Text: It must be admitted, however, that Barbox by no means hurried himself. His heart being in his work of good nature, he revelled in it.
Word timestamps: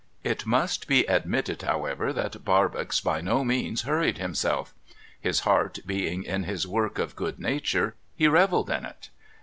It 0.23 0.47
must 0.47 0.87
be 0.87 1.03
admitted, 1.05 1.61
however, 1.61 2.11
that 2.11 2.43
Barbox 2.43 2.99
by 3.01 3.21
no 3.21 3.43
means 3.43 3.83
hurried 3.83 4.17
himself. 4.17 4.73
His 5.19 5.41
heart 5.41 5.77
being 5.85 6.23
in 6.23 6.45
his 6.45 6.65
work 6.65 6.97
of 6.97 7.15
good 7.15 7.39
nature, 7.39 7.93
he 8.15 8.27
revelled 8.27 8.71
in 8.71 8.83
it. 8.83 9.11